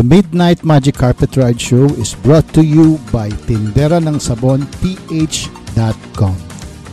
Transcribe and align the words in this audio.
The 0.00 0.08
Midnight 0.08 0.64
Magic 0.64 0.96
Carpet 0.96 1.36
Ride 1.36 1.60
Show 1.60 1.84
is 2.00 2.16
brought 2.24 2.48
to 2.56 2.64
you 2.64 2.96
by 3.12 3.28
Tindera 3.44 4.00
ng 4.00 4.16
Sabon 4.16 4.64
PH.com, 4.80 6.40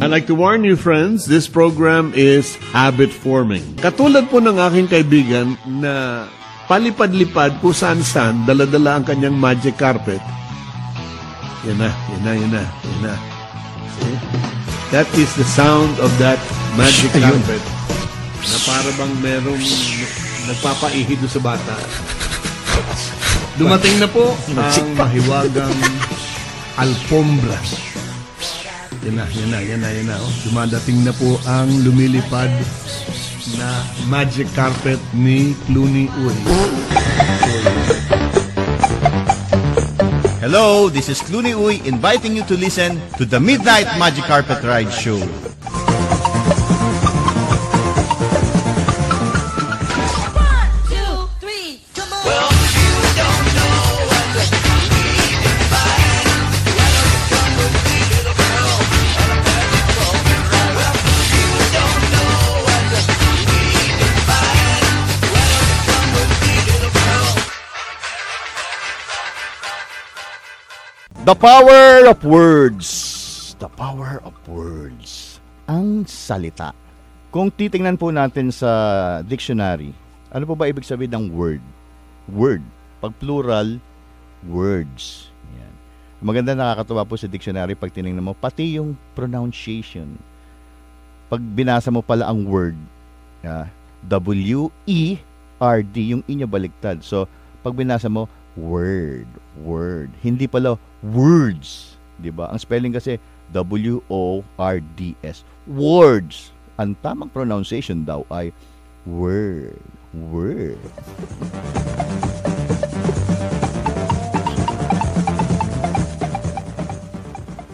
I'd 0.00 0.08
like 0.08 0.24
to 0.32 0.40
warn 0.40 0.64
you 0.64 0.72
friends, 0.72 1.28
this 1.28 1.44
program 1.44 2.16
is 2.16 2.56
habit 2.72 3.12
forming. 3.12 3.76
Katulad 3.76 4.32
po 4.32 4.40
ng 4.40 4.56
aking 4.56 4.88
kaibigan 4.88 5.60
na 5.68 6.24
palipad-lipad 6.68 7.64
po 7.64 7.72
saan-saan, 7.72 8.44
daladala 8.44 9.00
ang 9.00 9.04
kanyang 9.08 9.34
magic 9.34 9.80
carpet. 9.80 10.20
Yan 11.64 11.80
na, 11.80 11.90
yan 11.90 12.20
na, 12.22 12.32
yan 12.36 12.50
na, 12.52 12.62
yan 12.62 13.00
na. 13.02 13.14
See? 13.98 14.16
That 14.92 15.08
is 15.16 15.32
the 15.36 15.44
sound 15.48 15.96
of 15.98 16.12
that 16.20 16.38
magic 16.76 17.10
Ayun. 17.16 17.24
carpet. 17.32 17.62
Na 18.38 18.58
para 18.64 18.90
bang 18.94 19.14
merong 19.24 19.64
nagpapaihi 20.48 21.12
doon 21.18 21.32
sa 21.32 21.40
bata. 21.42 21.74
Dumating 23.58 23.98
na 23.98 24.06
po 24.06 24.36
ang 24.54 24.88
mahiwagang 24.94 25.76
alfombra. 26.84 27.58
Yan 29.08 29.14
na, 29.18 29.24
yan 29.34 29.48
na, 29.50 29.58
yan 29.64 29.80
na, 29.82 29.88
yan 29.90 30.06
na. 30.06 30.16
Oh. 30.20 30.32
Dumadating 30.46 31.00
na 31.02 31.12
po 31.16 31.40
ang 31.48 31.68
lumilipad 31.82 32.52
na 33.58 33.82
magic 34.06 34.46
carpet 34.54 34.98
ni 35.12 35.54
Clooney 35.66 36.06
Uy. 36.22 36.34
Hello, 40.40 40.88
this 40.88 41.08
is 41.10 41.18
Clooney 41.26 41.52
Uy 41.52 41.84
inviting 41.84 42.36
you 42.38 42.44
to 42.46 42.54
listen 42.56 43.02
to 43.18 43.26
the 43.26 43.40
Midnight 43.40 43.86
Magic 43.98 44.24
Carpet 44.24 44.62
Ride 44.62 44.90
Show. 44.94 45.18
The 71.28 71.36
power 71.36 72.08
of 72.08 72.24
words. 72.24 72.88
The 73.60 73.68
power 73.68 74.16
of 74.24 74.32
words. 74.48 75.36
Ang 75.68 76.08
salita. 76.08 76.72
Kung 77.28 77.52
titingnan 77.52 78.00
po 78.00 78.08
natin 78.08 78.48
sa 78.48 79.20
dictionary, 79.20 79.92
ano 80.32 80.48
po 80.48 80.56
ba 80.56 80.72
ibig 80.72 80.88
sabihin 80.88 81.12
ng 81.12 81.26
word? 81.36 81.60
Word. 82.32 82.64
Pag 83.04 83.12
plural, 83.20 83.76
words. 84.48 85.28
Yan. 85.52 85.72
Maganda 86.24 86.56
nakakatuwa 86.56 87.04
po 87.04 87.20
sa 87.20 87.28
dictionary 87.28 87.76
pag 87.76 87.92
tinignan 87.92 88.24
mo, 88.24 88.32
pati 88.32 88.80
yung 88.80 88.96
pronunciation. 89.12 90.16
Pag 91.28 91.44
binasa 91.44 91.92
mo 91.92 92.00
pala 92.00 92.24
ang 92.24 92.48
word, 92.48 92.80
ah, 93.44 93.68
W-E-R-D, 94.00 95.94
yung 96.08 96.24
inya 96.24 96.48
baliktad. 96.48 97.04
So, 97.04 97.28
pag 97.60 97.76
binasa 97.76 98.08
mo, 98.08 98.32
word, 98.58 99.30
word. 99.62 100.10
Hindi 100.18 100.50
pala 100.50 100.74
words. 101.06 101.94
'di 102.18 102.34
ba? 102.34 102.50
Ang 102.50 102.58
spelling 102.58 102.90
kasi 102.90 103.22
W-O-R-D-S. 103.54 105.36
Words. 105.70 106.52
Ang 106.76 106.98
tamang 107.00 107.32
pronunciation 107.32 108.04
daw 108.04 108.26
ay 108.28 108.52
word. 109.06 109.80
Word. 110.12 110.82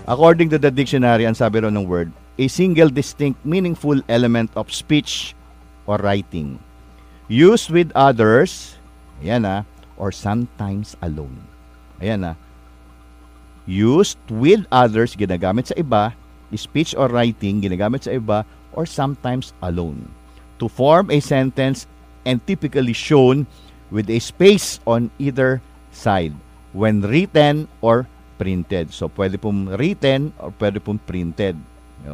According 0.05 0.53
to 0.53 0.61
the 0.61 0.69
dictionary, 0.69 1.25
ang 1.25 1.33
sabi 1.33 1.65
raw 1.65 1.73
ng 1.73 1.89
word, 1.89 2.13
a 2.37 2.45
single 2.45 2.93
distinct 2.93 3.41
meaningful 3.41 4.05
element 4.13 4.53
of 4.53 4.69
speech 4.69 5.33
or 5.89 5.97
writing. 6.05 6.61
Used 7.25 7.73
with 7.73 7.89
others, 7.97 8.77
ayan 9.25 9.49
na, 9.49 9.57
or 9.97 10.11
sometimes 10.11 10.97
alone. 11.03 11.39
Ayan 12.03 12.27
na. 12.27 12.35
Used 13.65 14.21
with 14.29 14.69
others, 14.69 15.17
ginagamit 15.17 15.73
sa 15.73 15.77
iba, 15.81 16.13
speech 16.55 16.95
or 16.95 17.11
writing, 17.11 17.65
ginagamit 17.65 18.05
sa 18.07 18.15
iba, 18.15 18.45
or 18.77 18.85
sometimes 18.85 19.57
alone. 19.65 20.07
To 20.63 20.71
form 20.71 21.11
a 21.11 21.19
sentence 21.19 21.89
and 22.23 22.39
typically 22.47 22.95
shown 22.95 23.47
with 23.91 24.11
a 24.11 24.19
space 24.19 24.79
on 24.87 25.11
either 25.19 25.63
side 25.91 26.35
when 26.75 27.03
written 27.03 27.71
or 27.81 28.07
printed. 28.37 28.91
So, 28.91 29.07
pwede 29.15 29.39
pong 29.39 29.71
written 29.79 30.35
or 30.39 30.51
pwede 30.59 30.83
pong 30.83 30.99
printed. 31.03 31.55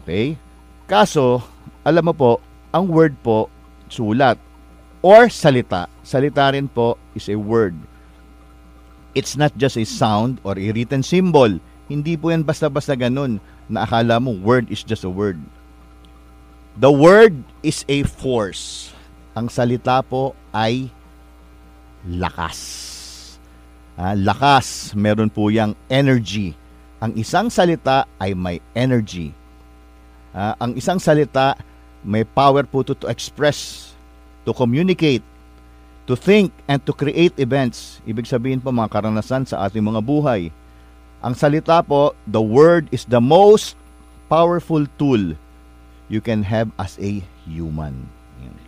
Okay? 0.04 0.36
Kaso, 0.84 1.40
alam 1.84 2.12
mo 2.12 2.14
po, 2.14 2.30
ang 2.70 2.86
word 2.86 3.16
po, 3.24 3.48
sulat 3.90 4.38
or 5.00 5.28
salita. 5.32 5.88
Salita 6.04 6.52
rin 6.52 6.68
po 6.68 6.96
is 7.16 7.28
a 7.28 7.36
word. 7.36 7.76
It's 9.12 9.34
not 9.34 9.50
just 9.58 9.76
a 9.76 9.84
sound 9.84 10.38
or 10.46 10.54
a 10.54 10.68
written 10.70 11.02
symbol. 11.02 11.58
Hindi 11.90 12.14
po 12.14 12.30
yan 12.30 12.46
basta-basta 12.46 12.94
ganun 12.94 13.42
na 13.66 13.82
akala 13.82 14.22
mo 14.22 14.34
word 14.38 14.70
is 14.70 14.86
just 14.86 15.02
a 15.02 15.10
word. 15.10 15.38
The 16.78 16.90
word 16.90 17.42
is 17.66 17.82
a 17.90 18.06
force. 18.06 18.94
Ang 19.34 19.50
salita 19.50 19.98
po 20.06 20.38
ay 20.54 20.90
lakas. 22.06 22.58
Ah, 23.98 24.16
lakas, 24.16 24.96
meron 24.96 25.28
po 25.28 25.52
yang 25.52 25.76
energy. 25.90 26.56
Ang 27.02 27.18
isang 27.20 27.52
salita 27.52 28.08
ay 28.16 28.32
may 28.32 28.62
energy. 28.72 29.34
Ah, 30.32 30.54
ang 30.62 30.78
isang 30.78 31.02
salita 31.02 31.58
may 32.00 32.24
power 32.24 32.64
po 32.64 32.80
to, 32.80 32.96
to 32.96 33.10
express, 33.10 33.89
to 34.44 34.52
communicate, 34.52 35.24
to 36.06 36.14
think, 36.14 36.52
and 36.66 36.80
to 36.84 36.92
create 36.92 37.36
events. 37.36 38.00
Ibig 38.04 38.26
sabihin 38.26 38.60
po 38.60 38.72
mga 38.72 38.90
karanasan 38.90 39.44
sa 39.46 39.66
ating 39.66 39.84
mga 39.84 40.00
buhay. 40.04 40.48
Ang 41.20 41.34
salita 41.36 41.84
po, 41.84 42.16
the 42.24 42.40
word 42.40 42.88
is 42.90 43.04
the 43.04 43.20
most 43.20 43.76
powerful 44.32 44.86
tool 44.96 45.36
you 46.08 46.20
can 46.24 46.42
have 46.42 46.72
as 46.80 46.96
a 46.98 47.20
human. 47.44 48.08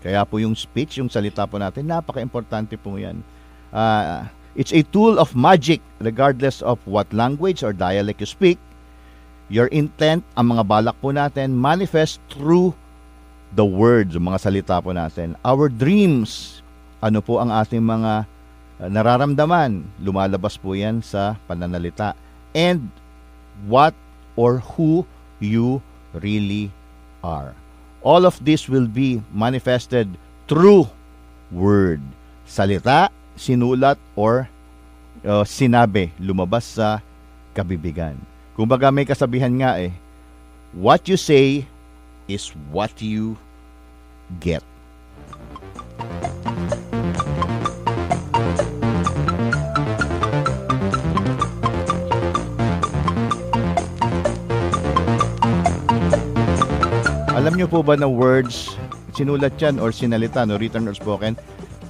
Kaya 0.03 0.27
po 0.27 0.43
yung 0.43 0.59
speech, 0.59 0.99
yung 0.99 1.06
salita 1.06 1.47
po 1.47 1.62
natin, 1.62 1.87
napaka-importante 1.87 2.75
po 2.75 2.99
yan. 2.99 3.22
Ah, 3.71 4.27
it's 4.59 4.75
a 4.75 4.83
tool 4.91 5.16
of 5.16 5.39
magic 5.39 5.78
regardless 6.03 6.59
of 6.60 6.83
what 6.84 7.06
language 7.15 7.62
or 7.62 7.71
dialect 7.71 8.19
you 8.19 8.27
speak. 8.27 8.59
Your 9.47 9.71
intent, 9.71 10.27
ang 10.34 10.50
mga 10.53 10.66
balak 10.66 10.97
po 10.99 11.15
natin, 11.15 11.54
manifest 11.54 12.19
through 12.34 12.75
the 13.52 13.64
words, 13.64 14.16
mga 14.16 14.38
salita 14.40 14.76
po 14.80 14.96
natin. 14.96 15.36
Our 15.44 15.68
dreams, 15.68 16.60
ano 17.04 17.20
po 17.20 17.38
ang 17.38 17.52
ating 17.52 17.84
mga 17.84 18.24
uh, 18.80 18.88
nararamdaman, 18.88 19.84
lumalabas 20.00 20.56
po 20.56 20.72
yan 20.72 21.04
sa 21.04 21.36
pananalita. 21.44 22.16
And 22.56 22.88
what 23.68 23.92
or 24.36 24.64
who 24.76 25.04
you 25.41 25.84
really 26.16 26.72
are. 27.20 27.52
All 28.02 28.26
of 28.26 28.41
this 28.42 28.66
will 28.66 28.88
be 28.88 29.22
manifested 29.30 30.10
through 30.48 30.88
word. 31.52 32.02
Salita, 32.48 33.12
sinulat, 33.38 34.00
or 34.18 34.48
uh, 35.22 35.44
sinabi, 35.46 36.10
lumabas 36.18 36.77
sa 36.80 36.98
kabibigan. 37.54 38.18
Kumbaga 38.56 38.91
may 38.92 39.06
kasabihan 39.06 39.53
nga 39.56 39.78
eh, 39.80 39.94
what 40.74 41.06
you 41.06 41.16
say 41.16 41.65
is 42.32 42.48
what 42.72 42.96
you 43.04 43.36
get. 44.40 44.64
Alam 57.36 57.58
niyo 57.58 57.68
po 57.68 57.84
ba 57.84 57.98
na 58.00 58.08
words, 58.08 58.72
sinulat 59.12 59.58
yan 59.60 59.76
or 59.76 59.92
sinalita, 59.92 60.46
no, 60.48 60.56
written 60.56 60.88
or 60.88 60.96
spoken, 60.96 61.36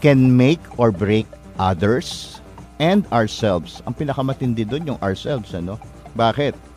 can 0.02 0.34
make 0.34 0.58
or 0.74 0.90
break 0.90 1.28
others 1.60 2.40
and 2.82 3.06
ourselves. 3.14 3.78
Ang 3.86 3.94
pinakamatindi 3.94 4.66
doon 4.66 4.96
yung 4.96 5.00
ourselves, 5.04 5.54
ano? 5.54 5.78
Bakit? 6.18 6.71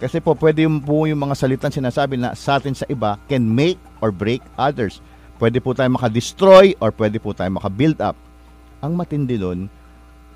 Kasi 0.00 0.16
po 0.16 0.32
pwede 0.32 0.64
yung 0.64 0.80
po 0.80 1.04
yung 1.04 1.20
mga 1.20 1.36
salitang 1.36 1.76
sinasabi 1.76 2.16
na 2.16 2.32
sa 2.32 2.56
atin 2.56 2.72
sa 2.72 2.88
iba 2.88 3.20
can 3.28 3.44
make 3.44 3.76
or 4.00 4.08
break 4.08 4.40
others. 4.56 5.04
Pwede 5.36 5.60
po 5.60 5.76
tayo 5.76 5.92
maka-destroy 5.92 6.72
or 6.80 6.88
pwede 6.96 7.20
po 7.20 7.36
tayo 7.36 7.52
maka-build 7.52 8.00
up. 8.00 8.16
Ang 8.80 8.96
matindi 8.96 9.36
doon, 9.36 9.68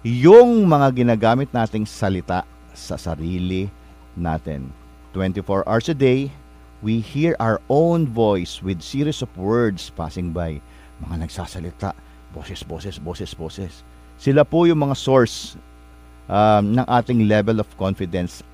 yung 0.05 0.69
mga 0.69 0.93
ginagamit 0.93 1.49
nating 1.56 1.88
salita 1.88 2.44
sa 2.76 3.00
sarili 3.00 3.72
natin. 4.20 4.69
24 5.16 5.64
hours 5.64 5.88
a 5.88 5.96
day, 5.96 6.28
we 6.84 7.00
hear 7.00 7.32
our 7.40 7.56
own 7.72 8.05
voice 8.05 8.60
with 8.60 8.84
series 8.84 9.25
of 9.25 9.32
words 9.40 9.88
passing 9.96 10.28
by. 10.28 10.60
Mga 11.00 11.25
nagsasalita, 11.25 11.96
boses, 12.37 12.60
boses, 12.60 13.00
boses, 13.00 13.32
boses. 13.32 13.72
Sila 14.20 14.44
po 14.44 14.69
yung 14.69 14.84
mga 14.84 14.96
source 14.96 15.56
um, 16.28 16.76
ng 16.76 16.84
ating 16.84 17.25
level 17.25 17.64
of 17.64 17.69
confidence. 17.81 18.44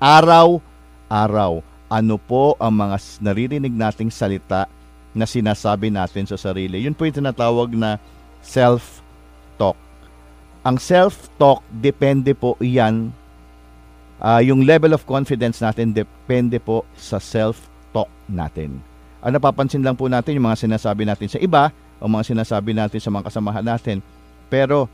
Araw-araw, 1.11 1.59
ano 1.91 2.15
po 2.15 2.55
ang 2.55 2.71
mga 2.71 2.95
naririnig 3.19 3.75
nating 3.75 4.07
salita 4.07 4.71
na 5.11 5.27
sinasabi 5.27 5.91
natin 5.91 6.23
sa 6.23 6.39
sarili. 6.39 6.87
Yun 6.87 6.95
po 6.95 7.03
yung 7.03 7.19
tinatawag 7.19 7.75
na 7.75 7.99
self-talk. 8.39 9.75
Ang 10.63 10.79
self-talk, 10.79 11.67
depende 11.67 12.31
po 12.31 12.55
yan. 12.63 13.11
ah, 14.23 14.39
yung 14.39 14.63
level 14.63 14.95
of 14.95 15.03
confidence 15.03 15.59
natin, 15.59 15.91
depende 15.91 16.63
po 16.63 16.87
sa 16.95 17.19
self-talk 17.19 18.07
natin. 18.31 18.79
Ang 19.19 19.35
napapansin 19.35 19.83
lang 19.83 19.99
po 19.99 20.07
natin 20.07 20.39
yung 20.39 20.47
mga 20.47 20.63
sinasabi 20.63 21.03
natin 21.03 21.27
sa 21.27 21.43
iba, 21.43 21.75
o 21.99 22.07
mga 22.07 22.31
sinasabi 22.31 22.71
natin 22.71 23.03
sa 23.03 23.11
mga 23.11 23.27
kasamahan 23.27 23.67
natin. 23.67 23.99
Pero, 24.47 24.87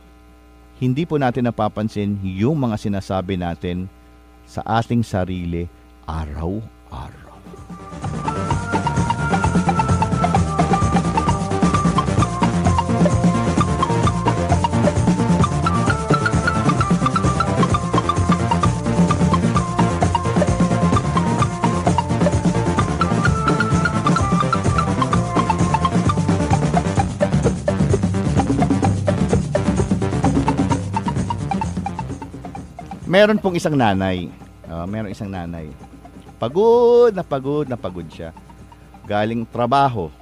hindi 0.82 1.06
po 1.06 1.22
natin 1.22 1.46
napapansin 1.46 2.18
yung 2.26 2.58
mga 2.58 2.82
sinasabi 2.82 3.38
natin 3.38 3.86
sa 4.50 4.66
ating 4.82 5.06
sarili 5.06 5.77
araw-araw. 6.08 7.36
Meron 33.08 33.40
pong 33.40 33.56
isang 33.56 33.76
nanay. 33.76 34.28
Ah, 34.68 34.84
meron 34.84 35.12
isang 35.12 35.32
nanay. 35.32 35.87
Pagod 36.38 37.14
na 37.14 37.26
pagod 37.26 37.66
na 37.66 37.78
pagod 37.78 38.06
siya. 38.06 38.30
Galing 39.10 39.42
trabaho. 39.50 40.14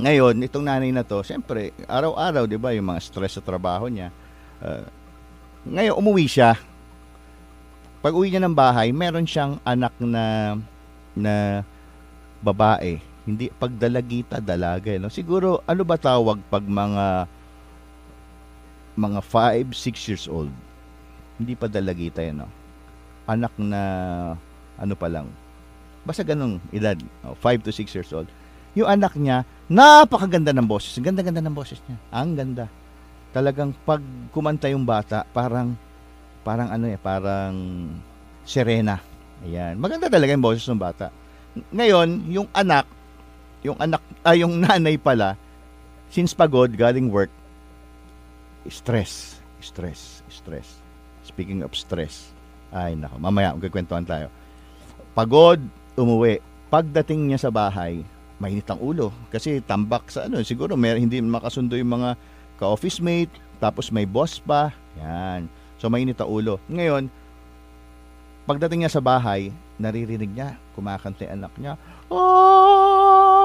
Ngayon, 0.00 0.40
itong 0.48 0.64
nanay 0.64 0.88
na 0.88 1.04
to, 1.04 1.20
siyempre, 1.20 1.70
araw-araw, 1.84 2.48
di 2.48 2.56
ba, 2.56 2.72
yung 2.72 2.88
mga 2.88 3.04
stress 3.04 3.36
sa 3.36 3.44
trabaho 3.44 3.86
niya. 3.92 4.08
Ah, 4.58 4.88
ngayon, 5.68 5.94
umuwi 6.00 6.26
siya. 6.26 6.56
Pag 8.02 8.16
uwi 8.18 8.34
niya 8.34 8.42
ng 8.42 8.56
bahay, 8.56 8.90
meron 8.90 9.28
siyang 9.28 9.62
anak 9.62 9.94
na 10.02 10.58
na 11.14 11.62
babae. 12.42 12.98
Hindi 13.22 13.46
pagdalagita, 13.54 14.42
dalaga. 14.42 14.90
eh, 14.90 14.98
No? 14.98 15.06
Siguro, 15.06 15.62
ano 15.68 15.86
ba 15.86 15.94
tawag 15.94 16.42
pag 16.50 16.66
mga 16.66 17.30
mga 18.98 19.20
5, 19.22 19.70
6 19.70 20.08
years 20.10 20.26
old? 20.26 20.50
Hindi 21.38 21.54
pa 21.54 21.70
dalagita 21.70 22.26
yan, 22.26 22.42
no? 22.42 22.50
Anak 23.30 23.54
na, 23.54 23.82
ano 24.80 24.94
pa 24.96 25.08
lang, 25.08 25.28
basta 26.02 26.26
ganong 26.26 26.58
edad, 26.74 26.98
5 27.24 27.66
to 27.66 27.70
6 27.70 27.96
years 27.96 28.10
old. 28.10 28.28
Yung 28.72 28.88
anak 28.88 29.12
niya, 29.20 29.44
napakaganda 29.68 30.50
ng 30.56 30.64
boses. 30.64 30.96
Ang 30.96 31.12
ganda-ganda 31.12 31.44
ng 31.44 31.52
boses 31.52 31.78
niya. 31.84 31.98
Ang 32.08 32.34
ganda. 32.34 32.66
Talagang 33.32 33.76
pag 33.84 34.00
kumanta 34.32 34.68
yung 34.72 34.88
bata, 34.88 35.28
parang, 35.28 35.76
parang 36.40 36.72
ano 36.72 36.88
eh, 36.88 36.96
parang 36.96 37.52
serena. 38.48 39.00
Ayan. 39.44 39.76
Maganda 39.76 40.08
talaga 40.08 40.32
yung 40.32 40.44
boses 40.44 40.64
ng 40.64 40.80
bata. 40.80 41.12
Ngayon, 41.68 42.32
yung 42.32 42.48
anak, 42.56 42.88
yung 43.60 43.76
anak, 43.76 44.00
ay 44.24 44.40
yung 44.40 44.56
nanay 44.56 44.96
pala, 44.96 45.36
since 46.08 46.32
pagod, 46.32 46.72
galing 46.72 47.12
work, 47.12 47.30
stress, 48.72 49.36
stress, 49.60 50.24
stress. 50.32 50.80
Speaking 51.28 51.60
of 51.60 51.76
stress, 51.76 52.32
ay 52.72 52.96
nako, 52.96 53.20
mamaya 53.20 53.52
magkikwentuhan 53.52 54.08
tayo. 54.08 54.32
Pagod, 55.12 55.60
umuwi. 55.94 56.40
Pagdating 56.72 57.28
niya 57.28 57.48
sa 57.48 57.50
bahay, 57.52 58.00
mainit 58.40 58.66
ang 58.66 58.80
ulo 58.80 59.12
kasi 59.30 59.62
tambak 59.62 60.08
sa 60.10 60.26
ano, 60.26 60.42
siguro 60.42 60.74
may 60.74 60.98
hindi 60.98 61.20
makasundo 61.20 61.76
yung 61.76 62.00
mga 62.00 62.16
ka-office 62.56 62.98
mate, 62.98 63.30
tapos 63.60 63.92
may 63.92 64.08
boss 64.08 64.40
pa. 64.40 64.72
Yan. 64.98 65.46
So 65.76 65.92
mainit 65.92 66.16
ang 66.18 66.32
ulo. 66.32 66.56
Ngayon, 66.72 67.12
pagdating 68.48 68.82
niya 68.82 68.96
sa 68.96 69.04
bahay, 69.04 69.52
naririnig 69.76 70.32
niya, 70.32 70.56
kumakanta 70.72 71.28
yung 71.28 71.34
anak 71.44 71.52
niya, 71.60 71.76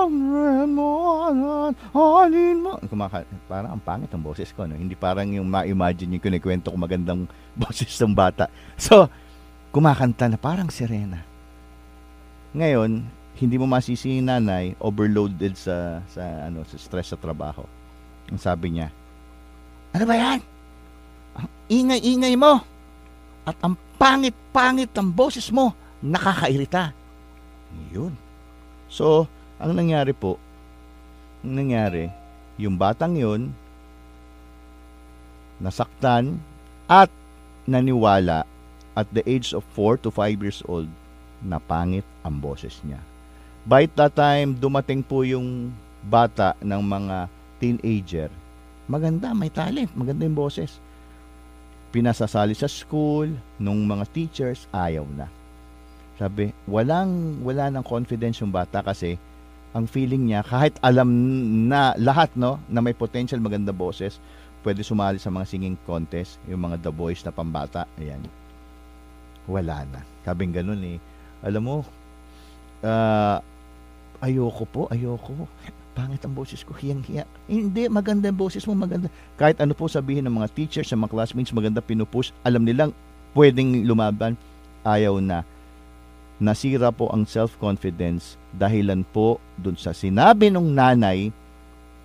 remonan, 0.08 1.76
alin 1.92 2.58
mo. 2.64 2.80
Kumakanta. 2.88 3.36
Parang 3.48 3.76
ang 3.76 3.84
pangit 3.84 4.12
ang 4.16 4.24
boses 4.24 4.52
ko. 4.56 4.64
No? 4.64 4.80
Hindi 4.80 4.96
parang 4.96 5.28
yung 5.32 5.48
ma-imagine 5.48 6.16
yung 6.16 6.24
kinikwento 6.24 6.72
ko 6.72 6.78
magandang 6.80 7.28
boses 7.62 7.92
ng 8.00 8.16
bata. 8.16 8.48
So, 8.80 9.12
kumakanta 9.76 10.32
na 10.32 10.40
parang 10.40 10.72
sirena. 10.72 11.27
Ngayon, 12.58 13.06
hindi 13.38 13.56
mo 13.62 13.70
masisi 13.70 14.18
yung 14.18 14.34
nanay, 14.34 14.74
overloaded 14.82 15.54
sa, 15.54 16.02
sa, 16.10 16.50
ano, 16.50 16.66
sa 16.66 16.78
stress 16.82 17.14
sa 17.14 17.18
trabaho. 17.22 17.62
Ang 18.34 18.42
sabi 18.42 18.74
niya, 18.74 18.90
ano 19.94 20.04
ba 20.10 20.16
yan? 20.18 20.40
Ang 21.38 21.48
ingay-ingay 21.70 22.34
mo. 22.34 22.58
At 23.46 23.62
ang 23.62 23.78
pangit-pangit 24.02 24.90
ng 24.90 25.10
boses 25.14 25.54
mo, 25.54 25.78
nakakairita. 26.02 26.98
Yun. 27.94 28.18
So, 28.90 29.30
ang 29.62 29.78
nangyari 29.78 30.18
po, 30.18 30.42
ang 31.46 31.62
nangyari, 31.62 32.10
yung 32.58 32.74
batang 32.74 33.14
yun, 33.14 33.54
nasaktan 35.62 36.42
at 36.90 37.14
naniwala 37.70 38.50
at 38.98 39.06
the 39.14 39.22
age 39.30 39.54
of 39.54 39.62
4 39.78 40.02
to 40.02 40.10
5 40.10 40.42
years 40.42 40.66
old 40.66 40.90
na 41.44 41.62
pangit 41.62 42.06
ang 42.26 42.38
boses 42.38 42.78
niya. 42.82 43.02
By 43.68 43.90
that 44.00 44.16
time, 44.16 44.56
dumating 44.56 45.04
po 45.04 45.28
yung 45.28 45.76
bata 46.08 46.56
ng 46.64 46.82
mga 46.82 47.18
teenager. 47.60 48.30
Maganda, 48.88 49.36
may 49.36 49.52
talent, 49.52 49.92
maganda 49.92 50.24
yung 50.24 50.38
boses. 50.38 50.80
Pinasasali 51.92 52.56
sa 52.56 52.72
school, 52.72 53.28
nung 53.60 53.84
mga 53.84 54.06
teachers, 54.16 54.72
ayaw 54.72 55.04
na. 55.04 55.28
Sabi, 56.16 56.56
walang, 56.66 57.44
wala 57.44 57.70
ng 57.70 57.84
confidence 57.84 58.40
yung 58.40 58.50
bata 58.56 58.82
kasi 58.82 59.20
ang 59.76 59.86
feeling 59.86 60.32
niya, 60.32 60.42
kahit 60.42 60.74
alam 60.82 61.10
na 61.68 61.94
lahat, 62.00 62.32
no, 62.34 62.58
na 62.72 62.82
may 62.82 62.96
potential 62.96 63.38
maganda 63.38 63.76
boses, 63.76 64.18
pwede 64.64 64.82
sumali 64.82 65.22
sa 65.22 65.30
mga 65.30 65.46
singing 65.46 65.78
contest, 65.86 66.42
yung 66.50 66.66
mga 66.66 66.88
The 66.88 66.92
Voice 66.92 67.22
na 67.22 67.36
pambata, 67.36 67.86
ayan. 68.00 68.24
Wala 69.46 69.86
na. 69.88 70.02
Sabing 70.26 70.52
ganun 70.56 70.82
eh. 70.84 70.98
Alam 71.46 71.62
mo, 71.64 71.76
ah, 72.82 73.42
ayoko 74.22 74.64
po, 74.66 74.82
ayoko. 74.90 75.46
Pangit 75.98 76.22
ang 76.22 76.38
boses 76.38 76.62
ko, 76.62 76.78
hiyang-hiya. 76.78 77.26
Hindi, 77.50 77.90
maganda 77.90 78.30
ang 78.30 78.38
boses 78.38 78.62
mo, 78.70 78.78
maganda. 78.78 79.10
Kahit 79.34 79.58
ano 79.58 79.74
po 79.74 79.90
sabihin 79.90 80.30
ng 80.30 80.36
mga 80.38 80.54
teachers, 80.54 80.94
ng 80.94 81.02
mga 81.02 81.14
classmates, 81.14 81.54
maganda 81.54 81.82
pinupush, 81.82 82.30
alam 82.46 82.62
nilang 82.62 82.94
pwedeng 83.34 83.82
lumaban, 83.82 84.38
ayaw 84.86 85.18
na. 85.18 85.42
Nasira 86.38 86.94
po 86.94 87.10
ang 87.10 87.26
self-confidence 87.26 88.38
dahilan 88.54 89.02
po 89.10 89.42
dun 89.58 89.74
sa 89.74 89.90
sinabi 89.90 90.54
ng 90.54 90.70
nanay 90.70 91.34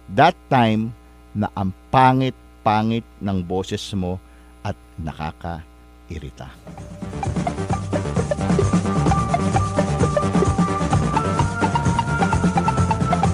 that 0.08 0.32
time 0.48 0.92
na 1.36 1.52
ang 1.52 1.72
pangit-pangit 1.92 3.04
ng 3.20 3.38
boses 3.44 3.84
mo 3.92 4.16
at 4.64 4.76
nakakairita. 4.96 6.48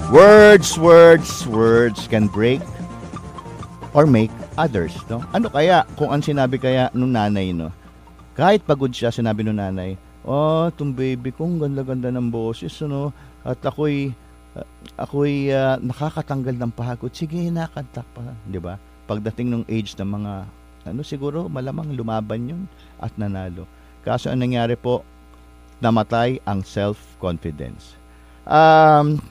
Words, 0.09 0.73
words, 0.81 1.45
words 1.45 2.09
can 2.09 2.25
break 2.25 2.65
or 3.93 4.09
make 4.09 4.33
others, 4.57 4.97
no? 5.05 5.21
Ano 5.37 5.53
kaya 5.53 5.85
kung 5.93 6.09
ang 6.09 6.25
sinabi 6.25 6.57
kaya 6.57 6.89
nung 6.97 7.13
nanay, 7.13 7.53
no? 7.53 7.69
Kahit 8.33 8.65
pagod 8.65 8.89
siya, 8.89 9.13
sinabi 9.13 9.45
nung 9.45 9.61
nanay, 9.61 9.93
"Oh, 10.25 10.73
tong 10.73 10.97
baby 10.97 11.29
ko, 11.29 11.45
ang 11.45 11.61
ganda-ganda 11.61 12.09
ng 12.09 12.25
boses, 12.33 12.73
ano? 12.81 13.13
At 13.45 13.61
ako'y 13.61 14.09
uh, 14.57 14.65
ako'y 14.97 15.53
uh, 15.53 15.77
nakakatanggal 15.77 16.57
ng 16.57 16.73
pagod. 16.73 17.13
Sige, 17.13 17.45
nakanta 17.53 18.01
pa, 18.01 18.33
'di 18.49 18.57
ba? 18.57 18.81
Pagdating 19.05 19.61
ng 19.61 19.63
age 19.69 19.93
ng 19.93 20.09
mga 20.09 20.33
ano 20.89 21.01
siguro 21.05 21.45
malamang 21.53 21.93
lumaban 21.93 22.49
'yun 22.49 22.61
at 22.97 23.13
nanalo. 23.13 23.69
Kaso 24.01 24.33
ang 24.33 24.41
nangyari 24.41 24.73
po, 24.73 25.05
namatay 25.85 26.41
ang 26.49 26.65
self-confidence. 26.65 27.93
Um, 28.49 29.21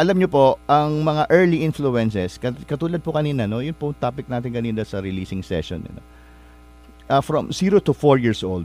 alam 0.00 0.16
nyo 0.16 0.28
po, 0.28 0.46
ang 0.64 1.04
mga 1.04 1.28
early 1.28 1.62
influences, 1.62 2.40
kat- 2.40 2.64
katulad 2.64 3.04
po 3.04 3.12
kanina, 3.12 3.44
no, 3.44 3.60
yun 3.60 3.76
po 3.76 3.92
topic 3.92 4.24
natin 4.26 4.56
kanina 4.56 4.82
sa 4.88 5.04
releasing 5.04 5.44
session. 5.44 5.84
You 5.84 5.92
know, 5.92 6.06
ah, 7.12 7.22
from 7.22 7.52
0 7.52 7.84
to 7.84 7.92
4 7.92 8.16
years 8.16 8.40
old, 8.40 8.64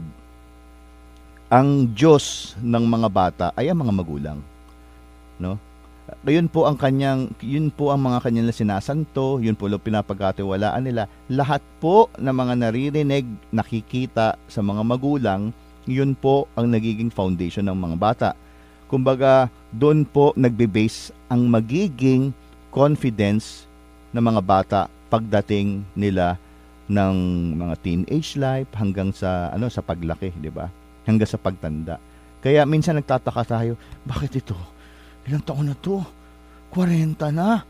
ang 1.48 1.92
Diyos 1.92 2.56
ng 2.60 2.84
mga 2.84 3.08
bata 3.08 3.46
ay 3.56 3.72
ang 3.72 3.80
mga 3.80 3.92
magulang. 3.92 4.38
No? 5.40 5.56
Yun 6.24 6.48
po 6.48 6.64
ang 6.64 6.80
kanyang 6.80 7.28
yun 7.44 7.68
po 7.68 7.92
ang 7.92 8.00
mga 8.00 8.24
kanyang 8.24 8.48
sinasanto, 8.52 9.40
yun 9.44 9.52
po 9.52 9.68
ang 9.68 9.80
pinapagkatiwalaan 9.80 10.80
nila. 10.84 11.04
Lahat 11.28 11.60
po 11.80 12.08
ng 12.16 12.32
mga 12.32 12.54
naririnig, 12.56 13.28
nakikita 13.52 14.40
sa 14.48 14.60
mga 14.64 14.82
magulang, 14.88 15.52
yun 15.84 16.16
po 16.16 16.48
ang 16.56 16.72
nagiging 16.72 17.12
foundation 17.12 17.68
ng 17.68 17.76
mga 17.76 17.96
bata. 18.00 18.30
Kumbaga, 18.88 19.52
doon 19.74 20.08
po 20.08 20.32
nagbe-base 20.32 21.12
ang 21.28 21.44
magiging 21.44 22.32
confidence 22.72 23.68
ng 24.16 24.24
mga 24.24 24.40
bata 24.40 24.80
pagdating 25.12 25.84
nila 25.92 26.40
ng 26.88 27.16
mga 27.56 27.74
teenage 27.84 28.40
life 28.40 28.68
hanggang 28.72 29.12
sa 29.12 29.52
ano 29.52 29.68
sa 29.68 29.84
paglaki, 29.84 30.32
'di 30.32 30.48
ba? 30.48 30.72
Hanggang 31.04 31.28
sa 31.28 31.36
pagtanda. 31.36 32.00
Kaya 32.40 32.64
minsan 32.64 32.96
nagtataka 32.96 33.44
tayo, 33.44 33.76
bakit 34.08 34.40
ito? 34.40 34.56
Ilang 35.28 35.44
taon 35.44 35.68
na 35.68 35.76
to? 35.76 36.00
40 36.72 37.18
na. 37.34 37.64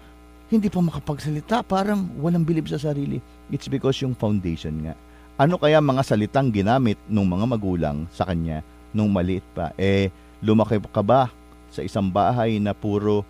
Hindi 0.48 0.70
pa 0.70 0.80
makapagsalita, 0.80 1.66
parang 1.66 2.08
walang 2.18 2.46
bilib 2.46 2.70
sa 2.70 2.80
sarili. 2.80 3.20
It's 3.50 3.68
because 3.68 4.00
yung 4.00 4.14
foundation 4.14 4.86
nga. 4.86 4.94
Ano 5.38 5.56
kaya 5.60 5.78
mga 5.78 6.02
salitang 6.02 6.50
ginamit 6.50 6.98
ng 7.06 7.26
mga 7.26 7.46
magulang 7.46 7.96
sa 8.10 8.26
kanya 8.26 8.64
nung 8.90 9.12
maliit 9.12 9.44
pa? 9.54 9.70
Eh, 9.78 10.10
lumaki 10.42 10.82
ka 10.90 11.02
ba 11.04 11.30
sa 11.72 11.84
isang 11.84 12.08
bahay 12.08 12.56
na 12.58 12.72
puro 12.72 13.22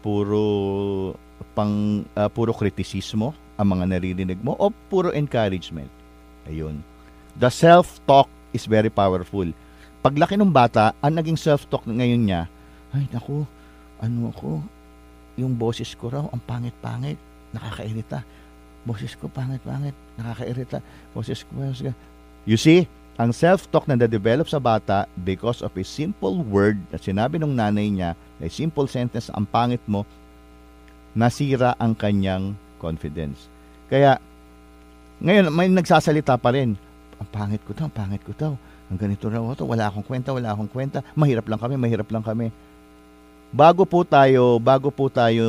puro 0.00 0.44
pang 1.52 2.04
ah, 2.16 2.30
puro 2.30 2.56
kritisismo 2.56 3.36
ang 3.60 3.76
mga 3.76 3.84
naririnig 3.96 4.40
mo 4.40 4.56
o 4.56 4.72
puro 4.88 5.12
encouragement. 5.12 5.88
Ayun. 6.48 6.80
The 7.36 7.52
self-talk 7.52 8.26
is 8.56 8.64
very 8.64 8.88
powerful. 8.88 9.46
Paglaki 10.00 10.40
ng 10.40 10.48
bata, 10.48 10.96
ang 11.04 11.12
naging 11.20 11.36
self-talk 11.36 11.84
ngayon 11.84 12.24
niya, 12.24 12.48
ay 12.96 13.04
naku, 13.12 13.44
ano 14.00 14.32
ako, 14.32 14.64
yung 15.36 15.52
boses 15.60 15.92
ko 15.92 16.08
raw, 16.08 16.24
ang 16.32 16.40
pangit-pangit, 16.40 17.20
nakakairita. 17.52 18.24
Boses 18.88 19.12
ko 19.12 19.28
pangit-pangit, 19.28 19.92
nakakairita. 20.16 20.80
Boses 21.12 21.44
ko, 21.44 21.50
boses 21.60 21.92
ko. 21.92 21.92
You 22.48 22.56
see, 22.56 22.88
ang 23.20 23.36
self-talk 23.36 23.84
na 23.84 24.00
na-develop 24.00 24.48
sa 24.48 24.56
bata 24.56 25.04
because 25.28 25.60
of 25.60 25.68
a 25.76 25.84
simple 25.84 26.40
word 26.40 26.80
na 26.88 26.96
sinabi 26.96 27.36
ng 27.36 27.52
nanay 27.52 27.92
niya, 27.92 28.16
a 28.16 28.48
simple 28.48 28.88
sentence, 28.88 29.28
ang 29.36 29.44
pangit 29.44 29.84
mo, 29.84 30.08
nasira 31.12 31.76
ang 31.76 31.92
kanyang 31.92 32.56
confidence. 32.80 33.44
Kaya, 33.92 34.16
ngayon, 35.20 35.52
may 35.52 35.68
nagsasalita 35.68 36.40
pa 36.40 36.48
rin. 36.56 36.80
Ang 37.20 37.28
pangit 37.28 37.60
ko 37.68 37.76
daw, 37.76 37.92
ang 37.92 37.96
pangit 38.00 38.24
ko 38.24 38.32
daw. 38.32 38.52
Ang 38.88 38.96
ganito 38.96 39.28
raw 39.28 39.44
ito, 39.52 39.68
wala 39.68 39.92
akong 39.92 40.06
kwenta, 40.08 40.32
wala 40.32 40.56
akong 40.56 40.72
kwenta. 40.72 41.04
Mahirap 41.12 41.44
lang 41.44 41.60
kami, 41.60 41.76
mahirap 41.76 42.08
lang 42.08 42.24
kami. 42.24 42.48
Bago 43.52 43.84
po 43.84 44.00
tayo, 44.00 44.56
bago 44.56 44.88
po 44.88 45.12
tayo 45.12 45.44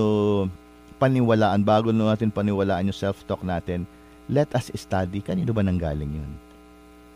paniwalaan, 1.00 1.64
bago 1.64 1.96
natin 1.96 2.36
paniwalaan 2.36 2.92
yung 2.92 3.00
self-talk 3.00 3.48
natin, 3.48 3.88
let 4.28 4.52
us 4.52 4.68
study. 4.76 5.24
Kanino 5.24 5.56
ba 5.56 5.64
nanggaling 5.64 6.20
yun? 6.20 6.51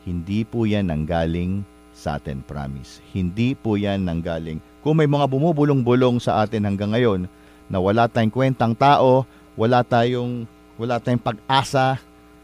Hindi 0.06 0.46
po 0.46 0.70
yan 0.70 0.94
nanggaling 0.94 1.66
sa 1.98 2.22
atin, 2.22 2.46
promise. 2.46 3.02
Hindi 3.10 3.58
po 3.58 3.74
yan 3.74 4.06
nanggaling. 4.06 4.62
Kung 4.86 5.02
may 5.02 5.10
mga 5.10 5.26
bumubulong-bulong 5.26 6.22
sa 6.22 6.46
atin 6.46 6.70
hanggang 6.70 6.94
ngayon 6.94 7.26
na 7.66 7.82
wala 7.82 8.06
tayong 8.06 8.30
kwentang 8.30 8.78
tao, 8.78 9.26
wala 9.58 9.82
tayong 9.82 10.46
wala 10.78 11.02
tayong 11.02 11.24
pag-asa, 11.24 11.98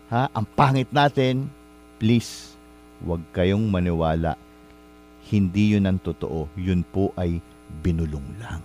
ha? 0.09 0.25
Ang 0.33 0.45
pangit 0.57 0.89
natin, 0.89 1.45
please, 2.01 2.57
huwag 3.05 3.21
kayong 3.29 3.69
maniwala. 3.69 4.39
Hindi 5.29 5.77
yun 5.77 5.85
ang 5.85 6.01
totoo. 6.01 6.49
Yun 6.57 6.81
po 6.81 7.13
ay 7.13 7.37
binulong 7.85 8.25
lang. 8.41 8.63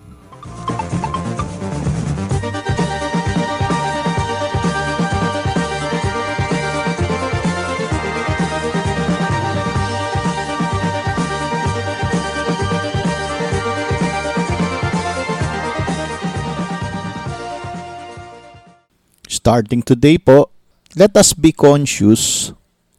Starting 19.47 19.79
today 19.79 20.19
po, 20.19 20.51
let 20.99 21.15
us 21.15 21.31
be 21.31 21.55
conscious 21.55 22.51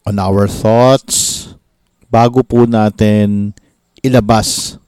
on 0.09 0.17
our 0.17 0.49
thoughts 0.49 1.53
bago 2.09 2.41
po 2.41 2.65
natin 2.65 3.53
ilabas 4.01 4.81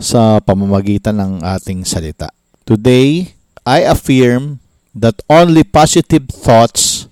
sa 0.00 0.40
pamamagitan 0.40 1.12
ng 1.20 1.32
ating 1.44 1.84
salita. 1.84 2.32
Today, 2.64 3.36
I 3.68 3.84
affirm 3.84 4.64
that 4.96 5.20
only 5.28 5.60
positive 5.60 6.32
thoughts, 6.32 7.04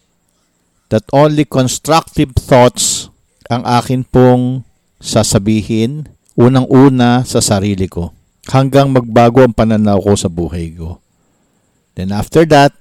that 0.89 1.05
only 1.13 1.45
constructive 1.45 2.33
thoughts 2.33 3.13
ang 3.53 3.61
akin 3.69 4.09
pong 4.09 4.65
sasabihin 5.05 6.09
unang-una 6.33 7.29
sa 7.29 7.45
sarili 7.45 7.93
ko 7.93 8.17
hanggang 8.49 8.89
magbago 8.89 9.45
ang 9.45 9.53
pananaw 9.53 10.01
ko 10.01 10.17
sa 10.17 10.33
buhay 10.33 10.73
ko. 10.73 10.97
Then 11.93 12.17
after 12.17 12.49
that, 12.49 12.73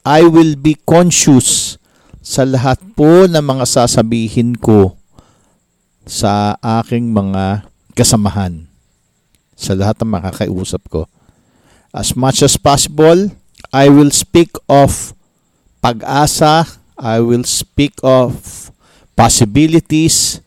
I 0.00 0.24
will 0.24 0.56
be 0.56 0.80
conscious 0.88 1.76
sa 2.24 2.48
lahat 2.48 2.80
po 2.96 3.28
ng 3.28 3.40
mga 3.44 3.64
sasabihin 3.68 4.56
ko 4.56 4.96
sa 6.08 6.56
aking 6.60 7.12
mga 7.12 7.68
kasamahan, 7.92 8.64
sa 9.52 9.76
lahat 9.76 10.00
ng 10.00 10.10
makakausap 10.16 10.80
ko. 10.88 11.04
As 11.92 12.16
much 12.16 12.40
as 12.40 12.56
possible, 12.56 13.28
I 13.68 13.92
will 13.92 14.08
speak 14.08 14.56
of 14.72 15.12
pag-asa, 15.84 16.64
I 16.96 17.20
will 17.20 17.44
speak 17.44 18.00
of 18.00 18.40
possibilities, 19.16 20.40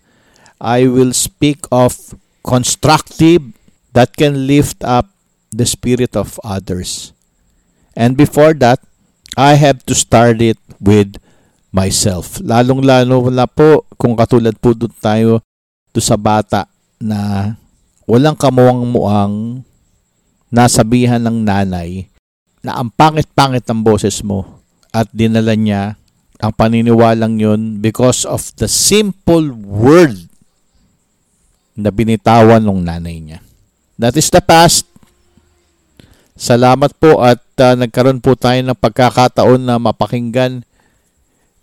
I 0.57 0.89
will 0.89 1.13
speak 1.13 1.69
of 1.69 2.17
constructive 2.41 3.53
that 3.93 4.17
can 4.17 4.50
lift 4.50 4.81
up 4.81 5.13
the 5.53 5.69
spirit 5.69 6.17
of 6.17 6.41
others. 6.41 7.13
And 7.93 8.17
before 8.17 8.57
that, 8.57 8.81
I 9.34 9.58
have 9.58 9.82
to 9.90 9.98
start 9.98 10.42
it 10.46 10.62
with 10.78 11.18
myself. 11.74 12.38
Lalong-lalo 12.38 13.34
wala 13.34 13.50
po 13.50 13.90
kung 13.98 14.13
katulad 14.13 14.54
po 14.62 14.78
doon 14.78 14.94
tayo 15.02 15.32
do 15.90 15.98
sa 15.98 16.13
bata 16.18 16.70
na 17.02 17.54
walang 18.06 18.38
kamuang-muang 18.38 19.66
nasabihan 20.54 21.18
ng 21.18 21.42
nanay 21.42 22.06
na 22.62 22.78
ang 22.78 22.94
pangit-pangit 22.94 23.66
ng 23.66 23.82
boses 23.82 24.22
mo 24.22 24.62
at 24.94 25.10
dinala 25.10 25.58
niya 25.58 25.98
ang 26.38 26.54
paniniwalang 26.54 27.42
yun 27.42 27.82
because 27.82 28.30
of 28.30 28.54
the 28.62 28.70
simple 28.70 29.50
word 29.66 30.30
na 31.74 31.90
binitawan 31.90 32.62
ng 32.62 32.86
nanay 32.86 33.18
niya. 33.18 33.40
That 33.98 34.13
is 34.13 34.30
the 34.30 34.46
past. 34.46 34.93
Salamat 36.44 36.92
po 37.00 37.24
at 37.24 37.40
uh, 37.64 37.72
nagkaroon 37.80 38.20
po 38.20 38.36
tayo 38.36 38.60
ng 38.60 38.76
pagkakataon 38.76 39.64
na 39.64 39.80
mapakinggan 39.80 40.68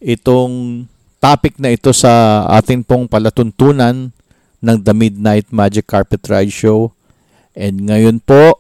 itong 0.01 0.89
topic 1.21 1.61
na 1.61 1.77
ito 1.77 1.93
sa 1.93 2.49
ating 2.49 2.89
pong 2.89 3.05
palatuntunan 3.05 4.09
ng 4.65 4.77
The 4.81 4.95
Midnight 4.97 5.53
Magic 5.53 5.85
Carpet 5.85 6.25
Ride 6.25 6.49
Show. 6.49 6.97
And 7.53 7.93
ngayon 7.93 8.25
po, 8.25 8.57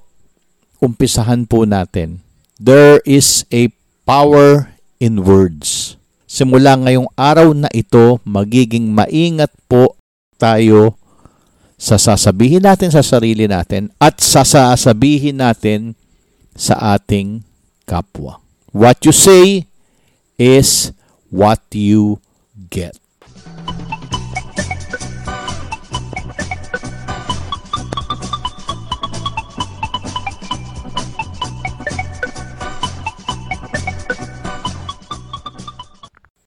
umpisahan 0.85 1.49
po 1.49 1.65
natin. 1.65 2.21
There 2.61 3.01
is 3.09 3.49
a 3.49 3.73
power 4.05 4.77
in 5.01 5.25
words. 5.25 5.97
Simula 6.29 6.77
ngayong 6.77 7.09
araw 7.17 7.57
na 7.57 7.73
ito, 7.73 8.21
magiging 8.29 8.93
maingat 8.93 9.57
po 9.73 9.97
tayo 10.37 11.01
sa 11.81 11.97
sasabihin 11.97 12.69
natin 12.69 12.93
sa 12.93 13.01
sarili 13.01 13.49
natin 13.49 13.89
at 13.97 14.21
sa 14.21 14.45
sasabihin 14.45 15.41
natin 15.41 15.97
sa 16.61 16.77
ating 16.93 17.41
kapwa. 17.89 18.45
What 18.77 19.01
you 19.09 19.17
say 19.17 19.65
is 20.37 20.93
what 21.33 21.65
you 21.73 22.21
get. 22.69 23.00